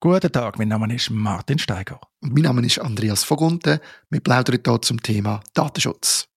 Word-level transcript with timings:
Guten 0.00 0.30
Tag, 0.30 0.60
mein 0.60 0.68
Name 0.68 0.94
ist 0.94 1.10
Martin 1.10 1.58
Steiger. 1.58 2.00
Und 2.22 2.32
mein 2.32 2.44
Name 2.44 2.64
ist 2.64 2.78
Andreas 2.78 3.24
Vogunten. 3.24 3.80
Wir 4.10 4.20
plaudern 4.20 4.60
hier 4.64 4.80
zum 4.80 5.02
Thema 5.02 5.40
Datenschutz. 5.54 6.28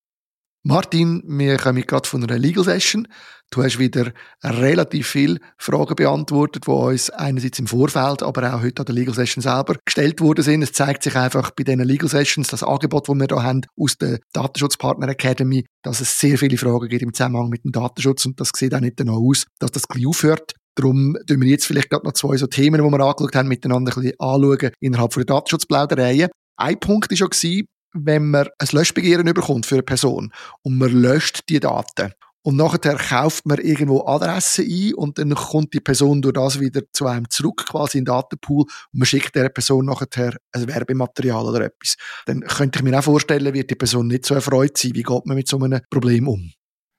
Martin, 0.64 1.22
wir 1.28 1.58
kommen 1.58 1.86
gerade 1.86 2.10
von 2.10 2.24
einer 2.24 2.40
Legal 2.40 2.64
Session. 2.64 3.08
Du 3.52 3.62
hast 3.64 3.78
wieder 3.78 4.14
relativ 4.44 5.10
viele 5.10 5.38
Fragen 5.60 5.96
beantwortet, 5.96 6.66
die 6.66 6.72
uns 6.72 7.12
einerseits 7.12 7.60
im 7.60 7.68
Vorfeld, 7.68 8.24
aber 8.24 8.52
auch 8.52 8.64
heute 8.64 8.82
an 8.82 8.86
der 8.88 8.96
Legal 8.96 9.14
Session 9.14 9.44
selber 9.44 9.76
gestellt 9.86 10.22
worden 10.22 10.44
sind. 10.44 10.64
Es 10.64 10.72
zeigt 10.72 11.04
sich 11.04 11.16
einfach 11.16 11.52
bei 11.52 11.64
diesen 11.64 11.84
Legal 11.84 12.10
Sessions, 12.10 12.48
das 12.48 12.64
Angebot, 12.64 13.10
das 13.10 13.16
wir 13.16 13.28
hier 13.28 13.44
haben 13.44 13.62
aus 13.78 13.96
der 13.96 14.22
Datenschutzpartner 14.34 15.10
Academy, 15.10 15.68
dass 15.84 16.02
es 16.02 16.18
sehr 16.18 16.40
viele 16.40 16.58
Fragen 16.58 16.90
gibt 16.90 17.04
im 17.04 17.14
Zusammenhang 17.14 17.50
mit 17.50 17.64
dem 17.64 17.74
Datenschutz 17.74 18.26
und 18.26 18.40
das 18.40 18.50
sieht 18.56 18.74
auch 18.74 18.80
nicht 18.80 19.00
danach 19.00 19.18
aus, 19.18 19.46
dass 19.60 19.70
das 19.70 19.88
gleich 19.88 20.08
aufhört. 20.08 20.56
Darum 20.76 21.18
tun 21.28 21.42
wir 21.42 21.50
jetzt 21.50 21.66
vielleicht 21.66 21.90
gerade 21.90 22.06
noch 22.06 22.14
zwei 22.14 22.38
so 22.38 22.48
Themen, 22.48 22.84
die 22.84 22.90
wir 22.90 23.00
angeschaut 23.00 23.36
haben, 23.36 23.48
miteinander 23.48 23.92
ein 23.92 24.02
bisschen 24.02 24.20
anschauen 24.20 24.72
innerhalb 24.80 25.12
der 25.12 25.26
Datenschutzplaudereien. 25.26 26.30
Ein 26.58 26.80
Punkt 26.80 27.12
war 27.12 27.18
schon, 27.18 27.66
wenn 27.94 28.30
man 28.30 28.48
ein 28.58 28.68
Löschbegehren 28.72 29.28
überkommt 29.28 29.66
für 29.66 29.76
eine 29.76 29.84
Person 29.84 30.32
und 30.64 30.78
man 30.78 30.92
löscht 30.92 31.50
die 31.50 31.60
Daten 31.60 32.14
und 32.44 32.56
nachher 32.56 32.96
kauft 32.96 33.46
man 33.46 33.60
irgendwo 33.60 34.06
Adressen 34.06 34.66
ein 34.66 34.94
und 34.96 35.18
dann 35.18 35.36
kommt 35.36 35.74
die 35.74 35.80
Person 35.80 36.22
durch 36.22 36.34
das 36.34 36.60
wieder 36.60 36.82
zu 36.92 37.06
einem 37.06 37.30
zurück, 37.30 37.66
quasi 37.68 38.00
in 38.00 38.06
den 38.06 38.14
Datenpool 38.14 38.64
und 38.64 38.70
man 38.94 39.06
schickt 39.06 39.36
der 39.36 39.50
Person 39.50 39.86
nachher 39.86 40.38
ein 40.52 40.68
Werbematerial 40.68 41.46
oder 41.46 41.66
etwas. 41.66 41.96
Dann 42.26 42.42
könnte 42.42 42.80
ich 42.80 42.84
mir 42.84 42.98
auch 42.98 43.04
vorstellen, 43.04 43.54
wird 43.54 43.70
die 43.70 43.76
Person 43.76 44.08
nicht 44.08 44.26
so 44.26 44.34
erfreut 44.34 44.78
sein. 44.78 44.96
Wie 44.96 45.04
geht 45.04 45.26
man 45.26 45.36
mit 45.36 45.48
so 45.48 45.60
einem 45.60 45.82
Problem 45.90 46.28
um? 46.28 46.52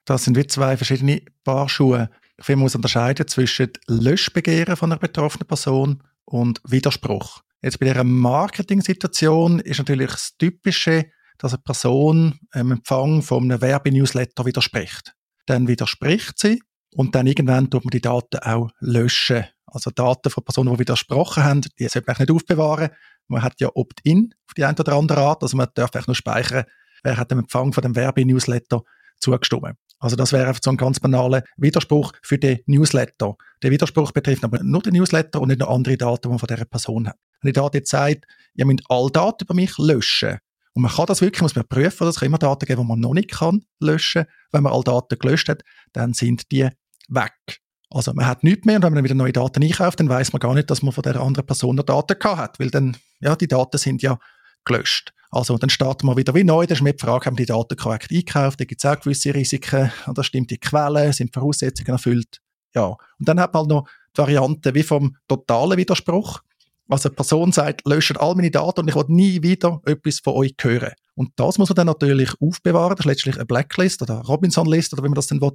Das 0.05 0.25
sind 0.25 0.37
wie 0.37 0.47
zwei 0.47 0.77
verschiedene 0.77 1.21
Paar 1.43 1.69
Schuhe. 1.69 2.09
Man 2.47 2.59
muss 2.59 2.75
unterscheiden 2.75 3.27
zwischen 3.27 3.71
Löschbegehren 3.87 4.75
von 4.75 4.91
einer 4.91 4.99
betroffenen 4.99 5.47
Person 5.47 6.03
und 6.25 6.61
Widerspruch. 6.65 7.41
Jetzt 7.61 7.79
bei 7.79 7.85
dieser 7.85 8.03
Marketing-Situation 8.03 9.59
ist 9.59 9.77
natürlich 9.77 10.11
das 10.11 10.35
Typische, 10.37 11.05
dass 11.37 11.53
eine 11.53 11.61
Person 11.61 12.39
im 12.53 12.71
Empfang 12.71 13.21
von 13.21 13.43
einem 13.43 13.61
Werbenewsletter 13.61 14.45
widerspricht. 14.45 15.13
Dann 15.45 15.67
widerspricht 15.67 16.39
sie 16.39 16.61
und 16.95 17.15
dann 17.15 17.27
irgendwann 17.27 17.69
tut 17.69 17.85
man 17.85 17.91
die 17.91 18.01
Daten 18.01 18.39
auch 18.39 18.69
löschen. 18.79 19.45
Also 19.65 19.91
Daten 19.91 20.29
von 20.29 20.43
Personen, 20.43 20.73
die 20.73 20.79
widersprochen 20.79 21.43
haben, 21.43 21.61
die 21.79 21.87
sollte 21.87 22.05
man 22.07 22.17
nicht 22.19 22.31
aufbewahren. 22.31 22.89
Man 23.27 23.41
hat 23.41 23.59
ja 23.59 23.69
Opt-in 23.73 24.33
auf 24.47 24.53
die 24.55 24.65
eine 24.65 24.77
oder 24.77 24.93
andere 24.93 25.21
Art, 25.21 25.41
also 25.41 25.57
man 25.57 25.67
darf 25.73 25.91
eigentlich 25.93 26.07
nur 26.07 26.15
speichern, 26.15 26.65
wer 27.03 27.17
hat 27.17 27.31
dem 27.31 27.39
Empfang 27.39 27.73
von 27.73 27.81
dem 27.81 27.95
Werbenewsletter 27.95 28.83
zugestimmt. 29.19 29.77
Also 30.03 30.17
das 30.17 30.33
wäre 30.33 30.53
so 30.61 30.69
ein 30.69 30.75
ganz 30.75 30.99
banaler 30.99 31.43
Widerspruch 31.55 32.11
für 32.21 32.37
den 32.37 32.59
Newsletter. 32.65 33.37
Der 33.61 33.71
Widerspruch 33.71 34.11
betrifft 34.11 34.43
aber 34.43 34.61
nur 34.61 34.81
den 34.81 34.95
Newsletter 34.95 35.39
und 35.39 35.47
nicht 35.47 35.61
noch 35.61 35.69
andere 35.69 35.95
Daten, 35.95 36.23
die 36.23 36.27
man 36.27 36.39
von 36.39 36.47
dieser 36.47 36.65
Person 36.65 37.07
hat. 37.07 37.15
Wenn 37.41 37.53
die 37.53 37.57
Daten 37.57 37.77
jetzt 37.77 37.89
sagt, 37.89 38.25
ihr 38.53 38.65
müsst 38.65 38.83
alle 38.89 39.09
Daten 39.11 39.45
über 39.45 39.53
mich 39.53 39.77
löschen, 39.77 40.39
und 40.73 40.81
man 40.81 40.91
kann 40.91 41.05
das 41.05 41.21
wirklich, 41.21 41.41
muss 41.41 41.55
man 41.55 41.67
prüfen, 41.67 42.07
es 42.07 42.19
kann 42.19 42.25
immer 42.25 42.37
Daten 42.37 42.65
geben, 42.65 42.81
die 42.81 42.87
man 42.87 42.99
noch 42.99 43.13
nicht 43.13 43.31
kann 43.31 43.63
löschen. 43.79 44.25
Wenn 44.51 44.63
man 44.63 44.73
alle 44.73 44.83
Daten 44.83 45.17
gelöscht 45.19 45.47
hat, 45.47 45.61
dann 45.93 46.13
sind 46.13 46.51
die 46.51 46.67
weg. 47.07 47.61
Also 47.89 48.11
man 48.13 48.25
hat 48.25 48.43
nichts 48.43 48.65
mehr 48.65 48.77
und 48.77 48.83
wenn 48.83 48.93
man 48.93 49.03
wieder 49.03 49.15
neue 49.15 49.31
Daten 49.31 49.63
einkauft, 49.63 50.01
dann 50.01 50.09
weiß 50.09 50.33
man 50.33 50.39
gar 50.39 50.53
nicht, 50.53 50.69
dass 50.69 50.81
man 50.81 50.91
von 50.91 51.03
der 51.03 51.15
anderen 51.21 51.45
Person 51.45 51.75
noch 51.75 51.85
Daten 51.85 52.19
gehabt 52.19 52.39
hat, 52.39 52.59
weil 52.59 52.71
dann, 52.71 52.97
ja, 53.21 53.35
die 53.37 53.47
Daten 53.47 53.77
sind 53.77 54.01
ja 54.01 54.17
gelöscht. 54.65 55.13
Also 55.31 55.57
dann 55.57 55.71
starten 55.71 56.05
wir 56.07 56.15
wieder 56.15 56.35
wie 56.35 56.43
neu, 56.43 56.67
das 56.67 56.77
ist 56.77 56.83
mir 56.83 56.93
die 56.93 57.03
Frage, 57.03 57.25
haben 57.25 57.35
die 57.35 57.47
Daten 57.47 57.75
korrekt 57.75 58.11
einkauft, 58.11 58.59
da 58.59 58.65
gibt 58.65 58.83
es 58.83 58.89
auch 58.89 58.99
gewisse 58.99 59.33
Risiken, 59.33 59.91
oder 60.07 60.23
stimmt 60.23 60.51
die 60.51 60.59
Quelle, 60.59 61.11
sind 61.11 61.33
Voraussetzungen 61.33 61.93
erfüllt, 61.93 62.39
ja. 62.75 62.85
Und 62.85 63.27
dann 63.27 63.39
hat 63.39 63.53
man 63.53 63.61
halt 63.61 63.69
noch 63.69 63.87
die 64.15 64.21
Variante 64.21 64.75
wie 64.75 64.83
vom 64.83 65.17
totalen 65.27 65.77
Widerspruch. 65.77 66.41
Also 66.87 67.09
eine 67.09 67.15
Person 67.15 67.51
sagt, 67.51 67.87
löscht 67.87 68.17
all 68.17 68.35
meine 68.35 68.51
Daten 68.51 68.81
und 68.81 68.87
ich 68.89 68.95
will 68.95 69.05
nie 69.07 69.41
wieder 69.41 69.81
etwas 69.85 70.19
von 70.19 70.33
euch 70.33 70.53
hören. 70.61 70.91
Und 71.15 71.31
das 71.37 71.57
muss 71.57 71.69
man 71.69 71.75
dann 71.75 71.87
natürlich 71.87 72.29
aufbewahren. 72.39 72.95
Das 72.95 73.05
ist 73.05 73.09
letztlich 73.09 73.35
eine 73.35 73.45
Blacklist 73.45 74.01
oder 74.01 74.15
Robinson-List 74.21 74.93
oder 74.93 75.03
wie 75.03 75.07
man 75.07 75.15
das 75.15 75.27
dann 75.27 75.41
will, 75.41 75.51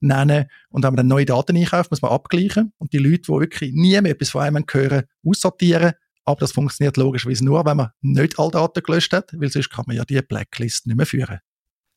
Und 0.00 0.82
wenn 0.82 0.92
man 0.92 0.96
dann 0.96 1.06
neue 1.06 1.24
Daten 1.24 1.56
einkauft, 1.56 1.90
muss 1.90 2.02
man 2.02 2.10
abgleichen 2.10 2.72
und 2.78 2.92
die 2.92 2.98
Leute, 2.98 3.22
die 3.22 3.28
wirklich 3.28 3.72
nie 3.72 3.98
mehr 4.00 4.12
etwas 4.12 4.30
von 4.30 4.42
einem 4.42 4.64
hören, 4.70 5.04
aussortieren 5.24 5.92
aber 6.24 6.40
das 6.40 6.52
funktioniert 6.52 6.96
logischerweise 6.96 7.44
nur, 7.44 7.64
wenn 7.64 7.76
man 7.76 7.90
nicht 8.00 8.38
alle 8.38 8.50
Daten 8.50 8.82
gelöscht 8.82 9.12
hat, 9.12 9.32
weil 9.38 9.50
sonst 9.50 9.70
kann 9.70 9.84
man 9.86 9.96
ja 9.96 10.04
die 10.04 10.20
Blacklist 10.22 10.86
nicht 10.86 10.96
mehr 10.96 11.06
führen. 11.06 11.40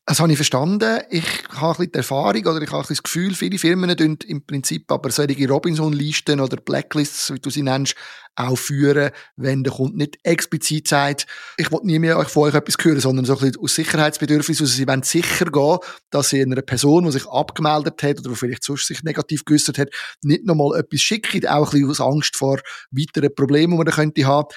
Das 0.08 0.20
habe 0.20 0.30
ich 0.30 0.38
verstanden. 0.38 1.00
Ich 1.10 1.24
habe 1.48 1.66
ein 1.66 1.70
bisschen 1.72 1.92
die 1.92 1.98
Erfahrung 1.98 2.46
oder 2.46 2.62
ich 2.62 2.70
habe 2.70 2.86
das 2.88 3.02
Gefühl, 3.02 3.34
viele 3.34 3.58
Firmen 3.58 3.96
tun 3.96 4.16
im 4.28 4.46
Prinzip 4.46 4.90
aber 4.92 5.10
solche 5.10 5.48
Robinson-Listen 5.48 6.38
oder 6.38 6.58
Blacklists, 6.58 7.34
wie 7.34 7.40
du 7.40 7.50
sie 7.50 7.62
nennst, 7.62 7.96
auch 8.36 8.56
führen, 8.56 9.10
wenn 9.34 9.64
der 9.64 9.72
Kunde 9.72 9.96
nicht 9.96 10.18
explizit 10.22 10.86
sagt, 10.86 11.26
ich 11.56 11.72
will 11.72 11.80
nie 11.82 11.98
mehr 11.98 12.22
von 12.26 12.44
euch 12.44 12.54
etwas 12.54 12.76
hören, 12.80 13.00
sondern 13.00 13.24
so 13.24 13.32
ein 13.32 13.40
bisschen 13.40 13.60
aus 13.60 13.74
Sicherheitsbedürfnis, 13.74 14.60
also 14.60 14.72
sie 14.72 14.86
wollen 14.86 15.02
sicher 15.02 15.46
gehen, 15.46 15.78
dass 16.10 16.28
sie 16.28 16.42
einer 16.42 16.62
Person, 16.62 17.06
die 17.06 17.12
sich 17.12 17.26
abgemeldet 17.26 18.00
hat 18.02 18.20
oder 18.20 18.36
vielleicht 18.36 18.62
sonst 18.62 18.86
sich 18.86 19.02
negativ 19.02 19.44
geäußert 19.44 19.78
hat, 19.78 19.88
nicht 20.22 20.44
nochmal 20.44 20.78
etwas 20.78 21.00
schicken, 21.00 21.48
auch 21.48 21.72
ein 21.72 21.80
bisschen 21.80 21.90
aus 21.90 22.00
Angst 22.00 22.36
vor 22.36 22.60
weiteren 22.92 23.34
Problemen, 23.34 23.72
die 23.72 23.78
man 23.78 23.86
da 23.86 23.92
könnte 23.92 24.24
haben. 24.24 24.48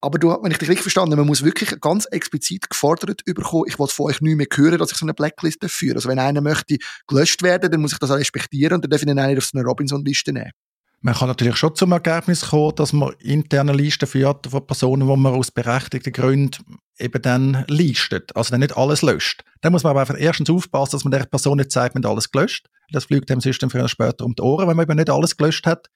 Aber 0.00 0.18
du, 0.18 0.28
wenn 0.28 0.52
ich 0.52 0.58
dich 0.58 0.68
richtig 0.68 0.82
verstanden 0.82 1.16
man 1.16 1.26
muss 1.26 1.42
wirklich 1.42 1.80
ganz 1.80 2.06
explizit 2.06 2.70
gefordert 2.70 3.24
bekommen, 3.24 3.64
ich 3.66 3.78
will 3.78 3.88
von 3.88 4.06
euch 4.06 4.20
nicht 4.20 4.36
mehr 4.36 4.46
hören, 4.54 4.78
dass 4.78 4.92
ich 4.92 4.98
so 4.98 5.04
eine 5.04 5.14
Blacklist 5.14 5.64
führe. 5.66 5.96
Also 5.96 6.08
wenn 6.08 6.20
einer 6.20 6.40
möchte 6.40 6.78
gelöscht 7.08 7.42
werden, 7.42 7.70
dann 7.70 7.80
muss 7.80 7.92
ich 7.92 7.98
das 7.98 8.10
auch 8.10 8.16
respektieren 8.16 8.74
und 8.74 8.84
dann 8.84 8.90
darf 8.90 9.02
ich 9.02 9.08
ihn 9.08 9.18
auch 9.18 9.26
nicht 9.26 9.38
auf 9.38 9.44
so 9.44 9.58
eine 9.58 9.66
Robinson-Liste 9.66 10.32
nehmen. 10.32 10.52
Man 11.00 11.14
kann 11.14 11.28
natürlich 11.28 11.56
schon 11.56 11.76
zum 11.76 11.92
Ergebnis 11.92 12.48
kommen, 12.48 12.74
dass 12.74 12.92
man 12.92 13.12
interne 13.20 13.72
Listen 13.72 14.06
führt 14.06 14.48
von 14.48 14.66
Personen, 14.66 15.08
die 15.08 15.16
man 15.16 15.32
aus 15.32 15.52
berechtigten 15.52 16.12
Gründen 16.12 16.78
eben 16.98 17.22
dann 17.22 17.64
listet. 17.68 18.34
Also 18.34 18.50
dann 18.50 18.60
nicht 18.60 18.76
alles 18.76 19.02
löscht. 19.02 19.44
Dann 19.60 19.72
muss 19.72 19.84
man 19.84 19.90
aber 19.90 20.00
einfach 20.00 20.18
erstens 20.18 20.50
aufpassen, 20.50 20.92
dass 20.92 21.04
man 21.04 21.12
der 21.12 21.24
Person 21.26 21.58
nicht 21.58 21.70
sagt, 21.70 21.94
man 21.94 22.02
hat 22.02 22.10
alles 22.10 22.32
gelöscht. 22.32 22.68
Das 22.90 23.04
fliegt 23.04 23.30
dem 23.30 23.40
System 23.40 23.70
früher 23.70 23.82
oder 23.82 23.88
später 23.88 24.24
um 24.24 24.34
die 24.34 24.42
Ohren, 24.42 24.66
wenn 24.68 24.76
man 24.76 24.88
eben 24.88 24.96
nicht 24.96 25.10
alles 25.10 25.36
gelöscht 25.36 25.66
hat. 25.66 25.88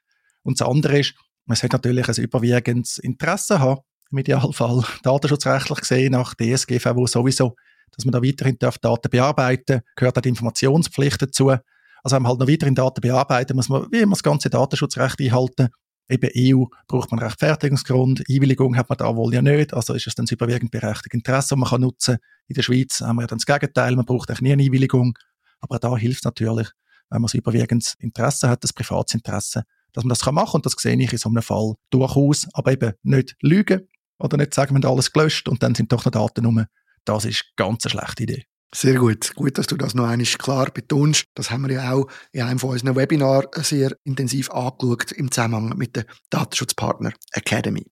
Und 0.45 0.61
das 0.61 0.69
andere 0.69 1.01
ist, 1.01 1.15
man 1.47 1.57
sollte 1.57 1.77
natürlich 1.77 2.09
ein 2.09 2.15
überwiegendes 2.23 2.99
Interesse 2.99 3.59
haben, 3.59 3.81
im 4.13 4.19
Idealfall 4.19 4.85
datenschutzrechtlich 5.03 5.81
gesehen 5.81 6.13
nach 6.13 6.35
DSGVO 6.35 7.07
sowieso, 7.07 7.57
dass 7.91 8.05
man 8.05 8.13
da 8.13 8.23
weiterhin 8.23 8.59
darf 8.59 8.79
Daten 8.79 9.11
bearbeiten 9.11 9.81
gehört 9.97 10.17
auch 10.17 10.23
die 10.23 10.29
Informationspflicht 10.29 11.23
dazu. 11.23 11.51
Also 11.51 12.17
wenn 12.17 12.23
man 12.23 12.31
halt 12.31 12.41
noch 12.41 12.49
weiterhin 12.49 12.75
Daten 12.75 13.01
bearbeiten, 13.01 13.57
muss 13.57 13.69
man 13.69 13.87
wie 13.91 14.01
immer 14.01 14.15
das 14.15 14.23
ganze 14.23 14.51
Datenschutzrecht 14.51 15.21
einhalten. 15.21 15.69
Eben 16.09 16.31
EU 16.37 16.65
braucht 16.89 17.11
man 17.11 17.21
Rechtfertigungsgrund, 17.21 18.25
Einwilligung 18.29 18.77
hat 18.77 18.89
man 18.89 18.99
da 18.99 19.15
wohl 19.15 19.33
ja 19.33 19.41
nicht, 19.41 19.73
also 19.73 19.95
ist 19.95 20.07
es 20.07 20.15
dann 20.15 20.27
das 20.27 20.33
überwiegend 20.33 20.71
berechtigte 20.71 21.17
Interesse, 21.17 21.51
das 21.51 21.59
man 21.59 21.69
kann 21.69 21.81
nutzen. 21.81 22.19
In 22.49 22.55
der 22.55 22.63
Schweiz 22.63 23.01
haben 23.01 23.17
wir 23.17 23.23
ja 23.23 23.29
dann 23.29 23.39
das 23.39 23.47
Gegenteil, 23.47 23.95
man 23.95 24.05
braucht 24.05 24.29
eigentlich 24.29 24.43
nie 24.43 24.53
eine 24.53 24.65
Einwilligung, 24.65 25.17
aber 25.61 25.79
da 25.79 25.97
hilft 25.97 26.25
natürlich, 26.25 26.69
wenn 27.09 27.23
man 27.23 27.29
das 27.29 27.35
überwiegend 27.35 27.95
Interesse 28.01 28.49
hat, 28.49 28.65
das 28.65 28.73
Privatsinteresse, 28.73 29.63
dass 29.93 30.05
man 30.05 30.11
das 30.11 30.21
kann 30.21 30.35
machen 30.35 30.57
und 30.57 30.67
das 30.67 30.75
sehe 30.77 30.97
ich 30.97 31.13
in 31.13 31.19
so 31.19 31.29
einem 31.29 31.43
Fall 31.43 31.75
durchaus, 31.91 32.49
aber 32.53 32.73
eben 32.73 32.93
nicht 33.05 33.37
lügen, 33.41 33.89
oder 34.23 34.37
nicht 34.37 34.55
sagen, 34.55 34.75
wir 34.75 34.83
haben 34.83 34.95
alles 34.95 35.13
gelöscht 35.13 35.49
und 35.49 35.63
dann 35.63 35.75
sind 35.75 35.93
doch 35.93 36.05
noch 36.05 36.13
Daten 36.13 36.45
rum. 36.45 36.65
Das 37.05 37.25
ist 37.25 37.45
ganz 37.57 37.85
eine 37.85 37.91
schlechte 37.91 38.23
Idee. 38.23 38.45
Sehr 38.75 38.95
gut. 38.95 39.35
Gut, 39.35 39.59
dass 39.59 39.67
du 39.67 39.77
das 39.77 39.95
noch 39.95 40.09
einmal 40.09 40.25
klar 40.25 40.71
betonst. 40.73 41.27
Das 41.35 41.51
haben 41.51 41.69
wir 41.69 41.75
ja 41.75 41.93
auch 41.93 42.07
in 42.33 42.43
einem 42.43 42.59
von 42.59 42.71
unseren 42.71 42.97
Webinaren 42.97 43.49
sehr 43.59 43.95
intensiv 44.05 44.51
angeschaut 44.51 45.13
im 45.13 45.31
Zusammenhang 45.31 45.77
mit 45.77 45.95
der 45.97 46.07
Datenschutzpartner 46.31 47.13
Academy. 47.33 47.85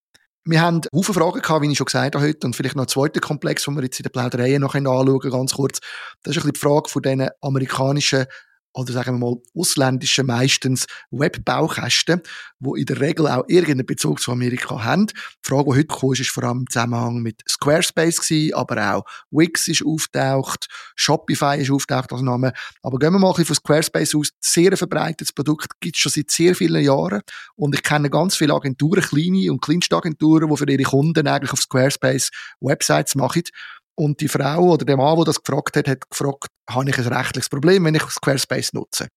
Wir 0.45 0.63
haben 0.63 0.81
Haufen 0.95 1.15
Fragen 1.15 1.43
gehabt, 1.43 1.63
wie 1.63 1.71
ich 1.71 1.77
schon 1.77 1.85
gesagt 1.85 2.15
habe 2.15 2.27
heute, 2.27 2.47
und 2.47 2.57
vielleicht 2.57 2.75
noch 2.75 2.85
einen 2.85 2.89
zweiten 2.89 3.21
Komplex, 3.21 3.65
den 3.65 3.75
wir 3.75 3.83
jetzt 3.83 4.01
in 4.01 4.05
der 4.05 4.11
Plauderei 4.11 4.57
noch 4.57 4.75
anschauen 4.75 5.31
ganz 5.31 5.53
kurz. 5.53 5.81
Das 6.23 6.35
ist 6.35 6.43
ein 6.43 6.51
bisschen 6.51 6.53
die 6.55 6.61
Frage 6.61 6.89
von 6.89 7.03
diesen 7.03 7.29
amerikanischen 7.43 8.25
oder 8.73 8.93
sagen 8.93 9.19
wir 9.19 9.31
mal 9.31 9.37
ausländische 9.55 10.23
meistens 10.23 10.87
Webbaukästen, 11.11 12.23
wo 12.61 12.75
in 12.77 12.87
der 12.87 13.01
Regel 13.01 13.27
auch 13.27 13.45
irgendeinen 13.49 13.87
Bezug 13.87 14.21
zu 14.21 14.33
Amerika 14.33 14.85
haben. 14.85 15.07
Die 15.09 15.15
Frage, 15.43 15.65
die 15.65 15.79
heute 15.79 15.87
kam, 15.87 16.13
ist 16.13 16.31
vor 16.31 16.45
allem 16.45 16.59
im 16.61 16.67
Zusammenhang 16.69 17.23
mit 17.23 17.43
Squarespace 17.49 18.21
gewesen, 18.21 18.55
aber 18.55 18.97
auch 18.97 19.05
Wix 19.31 19.69
ist 19.69 19.85
auftaucht, 19.85 20.67
Shopify 20.95 21.61
ist 21.61 21.71
auftaucht 21.71 22.13
als 22.13 22.23
Name. 22.23 22.53
Aber 22.83 22.99
gehen 22.99 23.13
wir 23.13 23.19
mal 23.19 23.29
ein 23.29 23.33
bisschen 23.33 23.47
von 23.47 23.57
Squarespace 23.57 24.15
aus. 24.15 24.31
Sehr 24.41 24.77
verbreitetes 24.77 25.33
Produkt 25.33 25.81
gibt 25.81 25.97
es 25.97 26.03
schon 26.03 26.13
seit 26.13 26.31
sehr 26.31 26.55
vielen 26.55 26.83
Jahren 26.83 27.23
und 27.57 27.75
ich 27.75 27.83
kenne 27.83 28.11
ganz 28.11 28.37
viele 28.37 28.55
Agenturen, 28.55 29.03
kleine 29.03 29.51
und 29.51 29.61
kleinste 29.61 29.97
Agenturen, 29.97 30.49
die 30.49 30.57
für 30.57 30.71
ihre 30.71 30.83
Kunden 30.83 31.27
eigentlich 31.27 31.53
auf 31.53 31.61
Squarespace 31.61 32.31
Websites 32.61 33.15
machen. 33.15 33.43
Und 34.01 34.23
die 34.23 34.29
Frau 34.29 34.61
oder 34.63 34.87
der 34.87 34.97
Mann, 34.97 35.15
der 35.17 35.27
das 35.27 35.43
gefragt 35.43 35.77
hat, 35.77 35.87
hat 35.87 36.09
gefragt, 36.09 36.47
habe 36.71 36.89
ich 36.89 36.97
ein 36.97 37.07
rechtliches 37.07 37.51
Problem, 37.51 37.85
wenn 37.85 37.95
ich 37.95 38.03
Squarespace 38.05 38.73
nutze? 38.73 39.09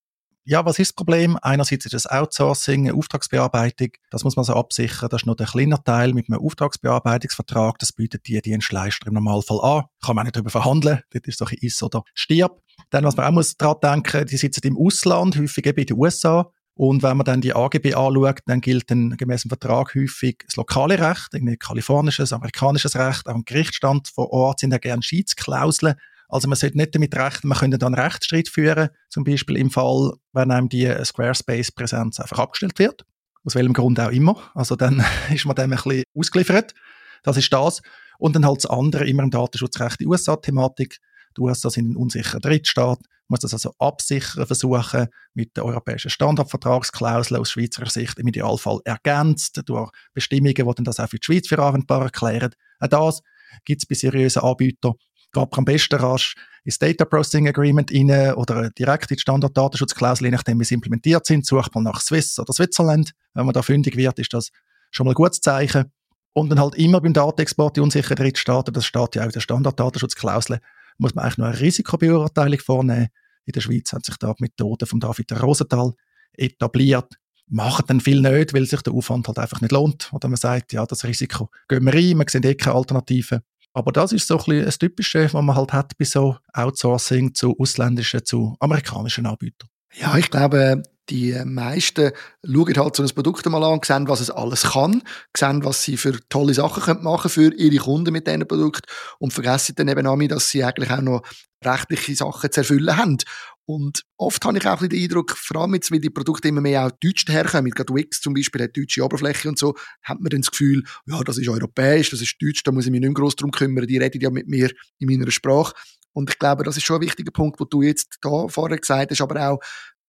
Ja, 0.43 0.65
was 0.65 0.77
ist 0.77 0.89
das 0.89 0.95
Problem? 0.95 1.39
Einerseits 1.41 1.85
ist 1.85 1.93
das 1.93 2.05
Outsourcing, 2.05 2.89
eine 2.89 2.97
Auftragsbearbeitung. 2.97 3.91
Das 4.11 4.25
muss 4.25 4.35
man 4.35 4.43
so 4.43 4.55
absichern. 4.55 5.07
Das 5.07 5.21
ist 5.21 5.25
nur 5.25 5.37
der 5.37 5.47
kleine 5.47 5.81
Teil 5.85 6.13
mit 6.13 6.27
einem 6.27 6.41
Auftragsbearbeitungsvertrag. 6.41 7.79
Das 7.79 7.93
bietet 7.93 8.27
die 8.27 8.41
Dienstleister 8.41 9.07
im 9.07 9.13
Normalfall 9.13 9.61
an. 9.61 9.83
Kann 10.05 10.17
man 10.17 10.25
nicht 10.25 10.35
darüber 10.35 10.49
verhandeln. 10.49 10.99
Das 11.11 11.21
ist 11.27 11.39
so 11.39 11.45
ein 11.45 11.55
Ist 11.61 11.81
oder 11.81 12.03
Stirb. 12.13 12.61
Dann, 12.89 13.05
was 13.05 13.15
man 13.15 13.27
auch 13.27 13.31
muss 13.31 13.55
daran 13.55 13.77
denken, 13.81 14.27
die 14.27 14.35
sitzen 14.35 14.67
im 14.67 14.77
Ausland, 14.77 15.37
häufig 15.37 15.65
eben 15.65 15.79
in 15.79 15.85
den 15.85 15.97
USA. 15.97 16.51
Und 16.75 17.03
wenn 17.03 17.17
man 17.17 17.25
dann 17.25 17.41
die 17.41 17.55
AGB 17.55 17.93
anschaut, 17.93 18.39
dann 18.47 18.61
gilt 18.61 18.89
dann 18.89 19.15
gemäß 19.15 19.43
dem 19.43 19.49
Vertrag 19.49 19.93
häufig 19.93 20.43
das 20.45 20.55
lokale 20.55 20.99
Recht, 20.99 21.29
irgendwie 21.33 21.57
kalifornisches, 21.57 22.33
amerikanisches 22.33 22.95
Recht, 22.95 23.27
auch 23.27 23.35
im 23.35 23.45
Gerichtsstand 23.45 24.07
vor 24.07 24.31
Ort 24.31 24.59
sind 24.59 24.71
ja 24.71 24.79
gerne 24.79 25.03
Schiedsklauseln. 25.03 25.95
Also 26.29 26.47
man 26.47 26.55
sollte 26.55 26.77
nicht 26.77 26.95
damit 26.95 27.15
rechnen, 27.15 27.49
man 27.49 27.59
könnte 27.59 27.77
dann 27.77 27.93
Rechtsstreit 27.93 28.49
führen, 28.49 28.89
zum 29.09 29.23
Beispiel 29.23 29.55
im 29.57 29.69
Fall, 29.69 30.13
wenn 30.31 30.49
einem 30.49 30.67
die 30.67 30.91
Squarespace-Präsenz 31.03 32.19
einfach 32.19 32.39
abgestellt 32.39 32.79
wird, 32.79 33.05
aus 33.45 33.53
welchem 33.53 33.73
Grund 33.73 33.99
auch 33.99 34.09
immer. 34.09 34.35
Also 34.55 34.75
dann 34.75 35.03
ist 35.31 35.45
man 35.45 35.55
dem 35.55 35.71
ein 35.73 35.77
bisschen 35.77 36.03
ausgeliefert. 36.17 36.73
Das 37.21 37.37
ist 37.37 37.53
das. 37.53 37.81
Und 38.17 38.35
dann 38.35 38.47
halt 38.47 38.63
das 38.63 38.65
andere, 38.65 39.05
immer 39.05 39.23
im 39.23 39.29
Datenschutzrecht, 39.29 39.99
die 39.99 40.07
USA-Thematik. 40.07 40.97
Die 41.37 41.41
USA 41.41 41.69
sind 41.69 41.91
ein 41.91 41.95
unsicherer 41.95 42.39
Drittstaat 42.39 42.99
muss 43.27 43.39
das 43.39 43.53
also 43.53 43.73
absichern 43.79 44.45
versuchen 44.45 45.07
mit 45.33 45.55
der 45.57 45.65
europäischen 45.65 46.09
Standardvertragsklausel 46.09 47.37
aus 47.37 47.51
Schweizer 47.51 47.85
Sicht 47.87 48.19
im 48.19 48.27
Idealfall 48.27 48.79
ergänzt 48.85 49.61
durch 49.65 49.91
Bestimmungen, 50.13 50.53
die 50.53 50.63
dann 50.63 50.85
das 50.85 50.99
auch 50.99 51.09
für 51.09 51.17
die 51.17 51.25
Schweiz 51.25 51.47
für 51.47 51.59
anwendbar 51.59 52.03
erklären. 52.03 52.51
Auch 52.79 52.87
das 52.87 53.21
gibt 53.65 53.81
es 53.81 53.87
bei 53.87 53.95
seriösen 53.95 54.43
Anbietern. 54.43 54.93
Geht 55.31 55.57
am 55.57 55.65
besten 55.65 55.95
rasch 55.95 56.35
ins 56.63 56.77
Data 56.77 57.05
Processing 57.05 57.47
Agreement 57.47 57.91
rein 57.91 58.35
oder 58.35 58.69
direkt 58.69 59.09
in 59.09 59.15
die 59.15 59.21
Standarddatenschutzklausel, 59.21 60.25
je 60.25 60.31
nachdem 60.31 60.59
wie 60.59 60.63
sie 60.63 60.75
implementiert 60.75 61.25
sind, 61.25 61.45
sucht 61.45 61.73
man 61.73 61.85
nach 61.85 62.01
Swiss 62.01 62.37
oder 62.37 62.53
Switzerland. 62.53 63.13
Wenn 63.33 63.45
man 63.45 63.53
da 63.53 63.63
fündig 63.63 63.97
wird, 63.97 64.19
ist 64.19 64.33
das 64.33 64.49
schon 64.91 65.05
mal 65.05 65.13
ein 65.13 65.15
gutes 65.15 65.41
Zeichen. 65.41 65.91
Und 66.33 66.49
dann 66.49 66.59
halt 66.59 66.75
immer 66.75 67.01
beim 67.01 67.13
Datenexport 67.13 67.77
die 67.77 67.81
unsicheren 67.81 68.15
Drittstaaten, 68.15 68.73
das 68.73 68.85
steht 68.85 69.15
ja 69.15 69.23
auch 69.23 69.27
in 69.27 69.31
der 69.31 69.39
Standarddatenschutzklausel, 69.39 70.59
muss 70.97 71.15
man 71.15 71.25
eigentlich 71.25 71.37
noch 71.37 71.47
eine 71.47 71.59
Risikobeurteilung 71.59 72.59
vornehmen. 72.59 73.07
In 73.45 73.51
der 73.51 73.61
Schweiz 73.61 73.91
hat 73.93 74.05
sich 74.05 74.17
da 74.17 74.33
die 74.33 74.43
Methode 74.43 74.85
von 74.85 74.99
David 74.99 75.31
Rosenthal 75.41 75.93
etabliert. 76.33 77.13
Machen 77.47 77.85
dann 77.87 77.99
viel 77.99 78.21
nicht, 78.21 78.53
weil 78.53 78.65
sich 78.65 78.81
der 78.81 78.93
Aufwand 78.93 79.27
halt 79.27 79.39
einfach 79.39 79.61
nicht 79.61 79.71
lohnt. 79.71 80.11
Oder 80.13 80.29
man 80.29 80.37
sagt, 80.37 80.73
ja, 80.73 80.85
das 80.85 81.03
Risiko 81.03 81.49
gehen 81.67 81.83
wir 81.83 81.93
rein, 81.93 82.17
wir 82.17 82.25
sehen 82.29 82.43
eh 82.43 82.55
keine 82.55 82.75
Alternative. 82.75 83.41
Aber 83.73 83.91
das 83.91 84.13
ist 84.13 84.27
so 84.27 84.37
ein 84.37 84.45
bisschen 84.45 84.65
das 84.65 84.77
Typische, 84.77 85.23
was 85.25 85.33
man 85.33 85.55
halt 85.55 85.73
hat 85.73 85.97
bei 85.97 86.05
so 86.05 86.37
Outsourcing 86.53 87.33
zu 87.33 87.57
ausländischen, 87.59 88.23
zu 88.23 88.55
amerikanischen 88.59 89.25
Anbietern. 89.25 89.69
Ja, 89.95 90.15
ich 90.17 90.29
glaube, 90.29 90.83
die 91.09 91.33
meisten 91.45 92.11
schauen 92.45 92.77
halt 92.77 92.95
so 92.95 93.03
ein 93.03 93.09
Produkt 93.09 93.45
mal 93.47 93.63
an, 93.63 93.81
sehen, 93.83 94.07
was 94.07 94.21
es 94.21 94.29
alles 94.29 94.63
kann, 94.63 95.03
sehen, 95.35 95.65
was 95.65 95.83
sie 95.83 95.97
für 95.97 96.17
tolle 96.29 96.53
Sachen 96.53 97.03
machen 97.03 97.29
können 97.29 97.51
für 97.51 97.53
ihre 97.55 97.83
Kunden 97.83 98.13
mit 98.13 98.27
diesem 98.27 98.47
Produkt 98.47 98.85
und 99.19 99.33
vergessen 99.33 99.75
dann 99.75 99.89
eben 99.89 100.07
auch, 100.07 100.17
dass 100.27 100.49
sie 100.49 100.63
eigentlich 100.63 100.91
auch 100.91 101.01
noch 101.01 101.21
rechtliche 101.63 102.15
Sachen 102.15 102.51
zu 102.51 102.61
erfüllen 102.61 102.95
haben. 102.95 103.17
Und 103.65 104.03
oft 104.17 104.43
habe 104.43 104.57
ich 104.57 104.67
auch 104.67 104.79
den 104.79 104.91
Eindruck, 104.91 105.37
vor 105.37 105.61
allem 105.61 105.75
jetzt, 105.75 105.89
weil 105.89 106.01
die 106.01 106.09
Produkte 106.09 106.49
immer 106.49 106.59
mehr 106.59 106.85
auch 106.85 106.91
deutsch 106.91 107.25
herkommen, 107.29 107.71
gerade 107.71 107.93
Wix 107.93 108.19
zum 108.19 108.33
Beispiel 108.33 108.63
hat 108.63 108.75
deutsche 108.75 109.03
Oberfläche 109.03 109.47
und 109.47 109.57
so, 109.57 109.73
hat 110.03 110.19
man 110.19 110.29
dann 110.29 110.41
das 110.41 110.51
Gefühl, 110.51 110.83
ja, 111.05 111.23
das 111.23 111.37
ist 111.37 111.47
europäisch, 111.47 112.09
das 112.09 112.21
ist 112.21 112.35
deutsch, 112.41 112.63
da 112.63 112.73
muss 112.73 112.85
ich 112.85 112.91
mich 112.91 112.99
nicht 112.99 113.09
mehr 113.09 113.15
gross 113.15 113.37
darum 113.37 113.51
kümmern, 113.51 113.87
die 113.87 113.97
reden 113.97 114.19
ja 114.19 114.29
mit 114.29 114.47
mir 114.47 114.69
in 114.99 115.07
meiner 115.07 115.31
Sprache. 115.31 115.73
Und 116.11 116.29
ich 116.29 116.39
glaube, 116.39 116.63
das 116.63 116.77
ist 116.77 116.83
schon 116.83 116.97
ein 116.97 117.01
wichtiger 117.01 117.31
Punkt, 117.31 117.59
wo 117.59 117.65
du 117.65 117.81
jetzt 117.81 118.17
da 118.21 118.47
vorher 118.47 118.77
gesagt 118.77 119.11
hast, 119.11 119.21
aber 119.21 119.49
auch 119.49 119.59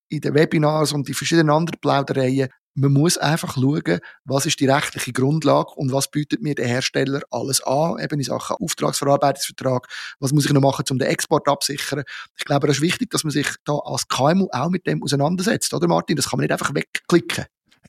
in 0.08 0.20
den 0.20 0.34
Webinars 0.34 0.92
und 0.92 1.08
die 1.08 1.14
verschiedenen 1.14 1.50
anderen 1.50 1.80
Plaudereien, 1.80 2.48
man 2.76 2.92
muss 2.92 3.16
einfach 3.16 3.54
schauen, 3.54 4.00
was 4.24 4.46
ist 4.46 4.58
die 4.58 4.66
rechtliche 4.66 5.12
Grundlage 5.12 5.70
und 5.76 5.92
was 5.92 6.10
bietet 6.10 6.42
mir 6.42 6.54
der 6.56 6.66
Hersteller 6.66 7.22
alles 7.30 7.60
an, 7.62 8.00
eben 8.00 8.18
in 8.18 8.24
Sachen 8.24 8.56
Auftragsverarbeitungsvertrag, 8.56 9.86
was 10.18 10.32
muss 10.32 10.46
ich 10.46 10.52
noch 10.52 10.60
machen, 10.60 10.84
um 10.90 10.98
den 10.98 11.08
Export 11.08 11.46
absichern. 11.48 12.02
Ich 12.36 12.44
glaube, 12.44 12.66
das 12.66 12.78
ist 12.78 12.82
wichtig, 12.82 13.10
dass 13.10 13.22
man 13.22 13.30
sich 13.30 13.46
da 13.64 13.74
als 13.84 14.08
KMU 14.08 14.48
auch 14.50 14.70
mit 14.70 14.86
dem 14.86 15.02
auseinandersetzt, 15.02 15.72
oder 15.72 15.86
Martin? 15.86 16.16
Das 16.16 16.28
kann 16.28 16.38
man 16.38 16.44
nicht 16.44 16.52
einfach 16.52 16.74
wegklicken. 16.74 17.44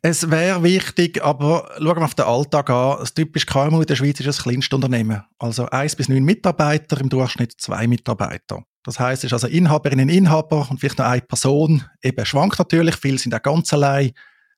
Es 0.07 0.30
wäre 0.30 0.62
wichtig, 0.62 1.24
aber 1.24 1.68
schauen 1.80 1.98
wir 1.98 2.06
auf 2.06 2.13
den 2.13 2.25
Alltag 2.25 2.69
an. 2.69 3.00
Das 3.00 3.16
typische 3.16 3.48
KMU 3.48 3.81
in 3.81 3.88
der 3.88 3.96
Schweiz 3.96 4.19
ist 4.19 4.28
ein 4.28 4.44
Kleinstunternehmen. 4.44 5.24
Also 5.40 5.66
eins 5.66 5.96
bis 5.96 6.10
neun 6.10 6.24
Mitarbeiter, 6.24 7.02
im 7.02 7.10
Durchschnitt 7.10 7.56
zwei 7.57 7.88
Mitarbeiter. 7.88 8.62
Das 8.84 9.00
heißt, 9.00 9.24
es 9.24 9.30
ist 9.30 9.34
also 9.34 9.48
Inhaberinnen, 9.48 10.10
Inhaber 10.10 10.68
und 10.69 10.80
vielleicht 10.80 11.00
noch 11.00 11.07
eine 11.07 11.22
Person. 11.22 11.86
Eben 12.04 12.24
schwankt 12.24 12.60
natürlich, 12.60 12.98
viele 12.98 13.18
sind 13.18 13.34
auch 13.34 13.42
ganz 13.42 13.74
allein, 13.74 14.12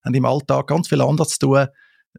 haben 0.04 0.16
im 0.16 0.26
Alltag 0.26 0.68
ganz 0.68 0.90
viel 0.90 1.02
anderes 1.02 1.30
zu 1.30 1.48
tun. 1.48 1.68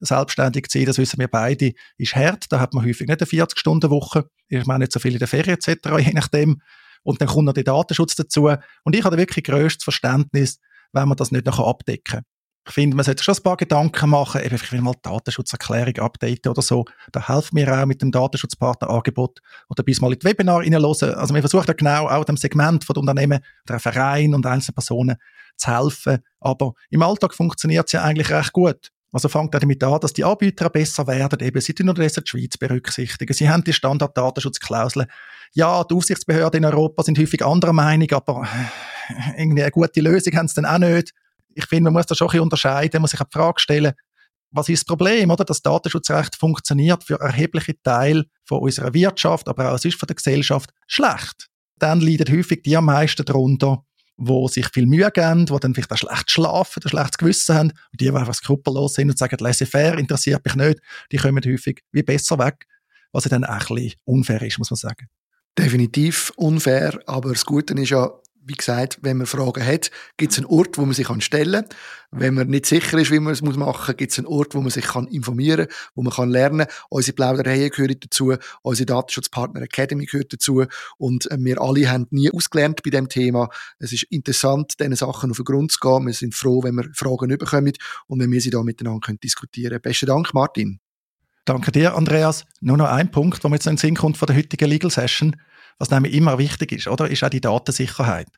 Selbstständig 0.00 0.68
zu 0.68 0.78
sein, 0.78 0.86
das 0.86 0.96
wissen 0.96 1.20
wir 1.20 1.28
beide, 1.28 1.72
ist 1.98 2.16
hart. 2.16 2.46
Da 2.50 2.60
hat 2.60 2.72
man 2.72 2.82
häufig 2.82 3.08
nicht 3.08 3.20
eine 3.20 3.28
40-Stunden-Woche. 3.28 4.24
Ich 4.48 4.64
meine 4.64 4.84
nicht 4.84 4.92
so 4.92 5.00
viel 5.00 5.12
in 5.12 5.18
der 5.18 5.28
Ferien 5.28 5.58
etc., 5.58 5.86
je 5.98 6.14
nachdem. 6.14 6.62
Und 7.02 7.20
dann 7.20 7.28
kommt 7.28 7.44
noch 7.44 7.52
der 7.52 7.64
Datenschutz 7.64 8.14
dazu. 8.14 8.48
Und 8.84 8.96
ich 8.96 9.04
habe 9.04 9.18
wirklich 9.18 9.44
grösstes 9.44 9.84
Verständnis, 9.84 10.60
wenn 10.94 11.08
man 11.08 11.18
das 11.18 11.30
nicht 11.30 11.44
noch 11.44 11.60
abdecken 11.60 12.04
kann. 12.04 12.37
Ich 12.68 12.74
finde, 12.74 12.96
man 12.96 13.04
sollte 13.04 13.24
schon 13.24 13.34
ein 13.34 13.42
paar 13.42 13.56
Gedanken 13.56 14.10
machen, 14.10 14.42
eben 14.42 14.58
vielleicht 14.58 14.84
mal 14.84 14.92
die 14.92 15.02
Datenschutzerklärung 15.02 15.96
updaten 16.00 16.50
oder 16.50 16.60
so. 16.60 16.84
Da 17.12 17.26
helfen 17.26 17.56
wir 17.56 17.72
auch 17.72 17.86
mit 17.86 18.02
dem 18.02 18.12
Datenschutzpartnerangebot 18.12 19.40
oder 19.70 19.82
bis 19.82 20.02
mal 20.02 20.12
in 20.12 20.18
die 20.18 20.26
Webinar 20.26 20.60
reinhören. 20.60 20.84
Also 20.84 21.34
wir 21.34 21.40
versuchen 21.40 21.64
ja 21.66 21.72
genau 21.72 22.08
auch 22.08 22.24
dem 22.26 22.36
Segment 22.36 22.84
von 22.84 22.96
Unternehmen, 22.96 23.40
der 23.66 23.80
Verein 23.80 24.34
und 24.34 24.44
einzelnen 24.44 24.74
Personen 24.74 25.16
zu 25.56 25.70
helfen. 25.70 26.18
Aber 26.40 26.74
im 26.90 27.02
Alltag 27.02 27.34
funktioniert 27.34 27.86
es 27.86 27.92
ja 27.92 28.02
eigentlich 28.02 28.30
recht 28.30 28.52
gut. 28.52 28.90
Also 29.12 29.30
fängt 29.30 29.56
auch 29.56 29.60
damit 29.60 29.82
an, 29.82 30.00
dass 30.00 30.12
die 30.12 30.24
Anbieter 30.24 30.68
besser 30.68 31.06
werden. 31.06 31.40
Eben, 31.40 31.62
sie 31.62 31.72
tun 31.72 31.88
unterdessen 31.88 32.24
die 32.24 32.28
Schweiz 32.28 32.58
berücksichtigen. 32.58 33.32
Sie 33.32 33.48
haben 33.48 33.64
die 33.64 33.72
Standard-Datenschutzklauseln. 33.72 35.06
Ja, 35.54 35.82
die 35.84 35.94
Aufsichtsbehörden 35.94 36.62
in 36.62 36.70
Europa 36.70 37.02
sind 37.02 37.18
häufig 37.18 37.42
anderer 37.42 37.72
Meinung, 37.72 38.10
aber 38.12 38.46
irgendwie 39.38 39.62
eine 39.62 39.70
gute 39.70 40.02
Lösung 40.02 40.36
haben 40.36 40.48
sie 40.48 40.56
dann 40.56 40.66
auch 40.66 40.78
nicht 40.78 41.14
ich 41.58 41.66
finde, 41.66 41.90
man 41.90 41.94
muss 41.94 42.06
da 42.06 42.14
schon 42.14 42.28
ein 42.28 42.30
bisschen 42.30 42.42
unterscheiden, 42.42 42.90
man 42.94 43.02
muss 43.02 43.10
sich 43.10 43.20
die 43.20 43.26
Frage 43.32 43.60
stellen, 43.60 43.92
was 44.50 44.68
ist 44.68 44.80
das 44.80 44.86
Problem, 44.86 45.30
oder? 45.30 45.44
Das 45.44 45.60
Datenschutzrecht 45.60 46.36
funktioniert 46.36 47.04
für 47.04 47.20
erhebliche 47.20 47.80
Teile 47.82 48.24
von 48.44 48.60
unserer 48.60 48.94
Wirtschaft, 48.94 49.48
aber 49.48 49.72
auch 49.72 49.84
ist 49.84 49.98
von 49.98 50.06
der 50.06 50.16
Gesellschaft 50.16 50.70
schlecht. 50.86 51.48
Dann 51.78 52.00
leiden 52.00 52.34
häufig 52.34 52.62
die 52.62 52.76
am 52.76 52.86
meisten 52.86 53.24
darunter, 53.24 53.84
wo 54.16 54.48
sich 54.48 54.68
viel 54.68 54.86
Mühe 54.86 55.10
geben, 55.10 55.46
die 55.46 55.56
dann 55.60 55.74
vielleicht 55.74 55.92
auch 55.92 55.96
schlecht 55.96 56.30
schlafen, 56.30 56.82
ein 56.82 56.88
schlechtes 56.88 57.18
Gewissen 57.18 57.54
haben, 57.54 57.70
und 57.70 58.00
die, 58.00 58.04
die 58.04 58.10
einfach 58.10 58.34
skrupellos 58.34 58.94
sind 58.94 59.10
und 59.10 59.18
sagen, 59.18 59.36
laissez-faire 59.38 59.98
interessiert 59.98 60.44
mich 60.44 60.54
nicht, 60.54 60.80
die 61.12 61.18
kommen 61.18 61.44
häufig 61.44 61.82
wie 61.92 62.02
besser 62.02 62.38
weg, 62.38 62.66
was 63.12 63.24
dann 63.24 63.44
auch 63.44 63.70
ein 63.70 63.76
bisschen 63.76 63.94
unfair 64.04 64.42
ist, 64.42 64.58
muss 64.58 64.70
man 64.70 64.76
sagen. 64.76 65.08
Definitiv 65.58 66.32
unfair, 66.36 67.00
aber 67.06 67.30
das 67.30 67.44
Gute 67.44 67.74
ist 67.74 67.90
ja, 67.90 68.10
wie 68.48 68.54
gesagt, 68.54 68.98
wenn 69.02 69.18
man 69.18 69.26
Fragen 69.26 69.64
hat, 69.64 69.90
gibt 70.16 70.32
es 70.32 70.38
einen 70.38 70.46
Ort, 70.46 70.78
wo 70.78 70.84
man 70.84 70.94
sich 70.94 71.06
stellen 71.20 71.62
kann. 71.62 71.78
Wenn 72.10 72.34
man 72.34 72.48
nicht 72.48 72.64
sicher 72.64 72.96
ist, 72.98 73.10
wie 73.10 73.20
man 73.20 73.34
es 73.34 73.42
machen 73.42 73.58
muss, 73.58 73.96
gibt 73.96 74.12
es 74.12 74.18
einen 74.18 74.26
Ort, 74.26 74.54
wo 74.54 74.60
man 74.60 74.70
sich 74.70 74.86
informieren 75.10 75.66
kann, 75.66 75.76
wo 75.94 76.02
man 76.02 76.12
kann 76.12 76.30
lernen 76.30 76.66
kann. 76.66 76.76
Unsere 76.88 77.14
Plaudereien 77.14 77.70
gehören 77.70 77.96
dazu, 78.00 78.34
unsere 78.62 78.86
Datenschutzpartner 78.86 79.60
Academy 79.60 80.06
gehört 80.06 80.32
dazu 80.32 80.64
und 80.96 81.30
äh, 81.30 81.36
wir 81.38 81.60
alle 81.60 81.90
haben 81.90 82.06
nie 82.10 82.30
ausgelernt 82.32 82.82
bei 82.82 82.90
dem 82.90 83.08
Thema. 83.08 83.50
Es 83.78 83.92
ist 83.92 84.04
interessant, 84.04 84.80
diesen 84.80 84.96
Sachen 84.96 85.30
auf 85.30 85.36
den 85.36 85.44
Grund 85.44 85.72
zu 85.72 85.80
gehen. 85.80 86.06
Wir 86.06 86.14
sind 86.14 86.34
froh, 86.34 86.62
wenn 86.62 86.76
wir 86.76 86.88
Fragen 86.94 87.28
bekommen 87.28 87.72
und 88.06 88.20
wenn 88.20 88.32
wir 88.32 88.40
sie 88.40 88.50
da 88.50 88.62
miteinander 88.62 89.00
können 89.00 89.20
diskutieren 89.20 89.70
können. 89.70 89.82
Besten 89.82 90.06
Dank, 90.06 90.32
Martin. 90.32 90.80
Danke 91.44 91.72
dir, 91.72 91.94
Andreas. 91.94 92.44
Nur 92.60 92.76
noch 92.76 92.88
ein 92.88 93.10
Punkt, 93.10 93.42
der 93.42 93.50
mir 93.50 93.56
jetzt 93.56 93.66
in 93.66 93.72
den 93.72 93.78
Sinn 93.78 93.96
kommt 93.96 94.18
von 94.18 94.26
der 94.26 94.36
heutigen 94.36 94.68
Legal 94.68 94.90
Session. 94.90 95.34
Was 95.78 95.90
nämlich 95.90 96.12
immer 96.12 96.38
wichtig 96.38 96.72
ist, 96.72 96.88
oder? 96.88 97.08
Ist 97.08 97.22
auch 97.24 97.30
die 97.30 97.40
Datensicherheit. 97.40 98.28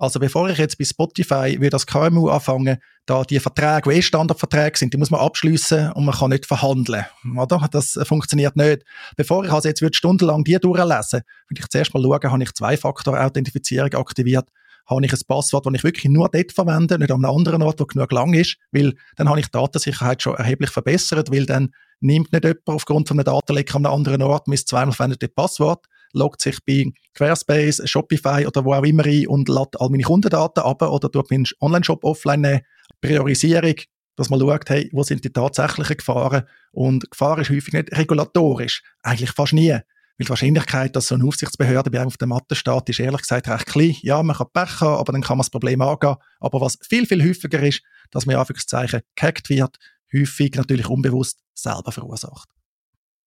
Also 0.00 0.20
bevor 0.20 0.48
ich 0.48 0.58
jetzt 0.58 0.78
bei 0.78 0.84
Spotify 0.84 1.56
wie 1.60 1.70
das 1.70 1.84
KMU 1.84 2.28
anfange, 2.28 2.78
da 3.04 3.24
die 3.24 3.40
Verträge, 3.40 3.90
die 3.90 3.96
eh 3.96 4.02
Standardverträge 4.02 4.78
sind, 4.78 4.94
die 4.94 4.96
muss 4.96 5.10
man 5.10 5.20
abschließen 5.20 5.90
und 5.92 6.04
man 6.04 6.14
kann 6.14 6.30
nicht 6.30 6.46
verhandeln, 6.46 7.04
oder? 7.36 7.66
Das 7.68 7.98
funktioniert 8.04 8.54
nicht. 8.54 8.84
Bevor 9.16 9.44
ich 9.44 9.50
also 9.50 9.68
jetzt 9.68 9.82
würde 9.82 9.96
stundenlang 9.96 10.44
die 10.44 10.56
durchlesen, 10.56 11.22
würde 11.48 11.60
ich 11.60 11.68
zuerst 11.68 11.92
mal 11.94 12.02
schauen, 12.02 12.30
habe 12.30 12.42
ich 12.44 12.54
Zwei-Faktor-Authentifizierung 12.54 13.92
aktiviert, 13.94 14.48
habe 14.86 15.04
ich 15.04 15.12
ein 15.12 15.18
Passwort, 15.26 15.66
das 15.66 15.74
ich 15.74 15.84
wirklich 15.84 16.04
nur 16.04 16.28
dort 16.28 16.52
verwende, 16.52 16.96
nicht 16.96 17.10
an 17.10 17.24
einem 17.24 17.34
anderen 17.34 17.62
Ort, 17.62 17.80
wo 17.80 17.84
genug 17.84 18.12
lang 18.12 18.34
ist, 18.34 18.56
weil 18.70 18.94
dann 19.16 19.28
habe 19.28 19.40
ich 19.40 19.46
die 19.46 19.52
Datensicherheit 19.52 20.22
schon 20.22 20.36
erheblich 20.36 20.70
verbessert, 20.70 21.32
weil 21.32 21.44
dann 21.44 21.70
nimmt 21.98 22.32
nicht 22.32 22.44
jemand 22.44 22.68
aufgrund 22.68 23.08
von 23.08 23.18
einem 23.18 23.24
Datenleck 23.24 23.74
an 23.74 23.84
einem 23.84 23.94
anderen 23.96 24.22
Ort 24.22 24.46
mein 24.46 24.58
zweimal 24.58 24.94
verwendete 24.94 25.26
Passwort, 25.26 25.86
loggt 26.12 26.40
sich 26.40 26.58
bei 26.64 26.84
Squarespace, 27.14 27.82
Shopify 27.84 28.46
oder 28.46 28.64
wo 28.64 28.74
auch 28.74 28.84
immer 28.84 29.04
ein 29.04 29.26
und 29.26 29.48
lädt 29.48 29.80
all 29.80 29.90
meine 29.90 30.02
Kundendaten 30.02 30.62
ab 30.62 30.82
oder 30.82 31.10
tut 31.10 31.30
meinen 31.30 31.46
Online-Shop 31.60 32.04
offline 32.04 32.40
nehmen. 32.40 32.60
Priorisierung, 33.00 33.74
dass 34.16 34.30
man 34.30 34.40
schaut, 34.40 34.68
hey, 34.70 34.88
wo 34.92 35.02
sind 35.02 35.24
die 35.24 35.32
tatsächlichen 35.32 35.96
Gefahren? 35.96 36.44
Und 36.72 37.10
Gefahr 37.10 37.38
ist 37.38 37.50
häufig 37.50 37.72
nicht 37.72 37.96
regulatorisch, 37.96 38.82
eigentlich 39.02 39.30
fast 39.30 39.52
nie. 39.52 39.70
Weil 40.18 40.24
die 40.24 40.30
Wahrscheinlichkeit, 40.30 40.96
dass 40.96 41.06
so 41.06 41.14
eine 41.14 41.24
Aufsichtsbehörde 41.24 41.90
bei 41.90 41.98
einem 42.00 42.08
auf 42.08 42.16
der 42.16 42.26
Matte 42.26 42.56
steht, 42.56 42.88
ist 42.88 42.98
ehrlich 42.98 43.20
gesagt 43.20 43.46
recht 43.46 43.66
klein. 43.66 43.94
Ja, 44.02 44.20
man 44.22 44.36
kann 44.36 44.48
Pech 44.52 44.80
haben, 44.80 44.98
aber 44.98 45.12
dann 45.12 45.22
kann 45.22 45.36
man 45.36 45.42
das 45.42 45.50
Problem 45.50 45.80
angehen. 45.80 46.16
Aber 46.40 46.60
was 46.60 46.76
viel, 46.88 47.06
viel 47.06 47.22
häufiger 47.22 47.62
ist, 47.62 47.82
dass 48.10 48.26
man 48.26 48.34
in 48.34 48.40
Anführungszeichen 48.40 49.02
gehackt 49.14 49.48
wird, 49.48 49.76
häufig 50.12 50.56
natürlich 50.56 50.88
unbewusst 50.88 51.38
selber 51.54 51.92
verursacht. 51.92 52.48